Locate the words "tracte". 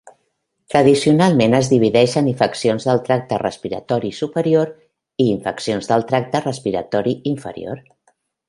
3.09-3.39, 6.13-6.45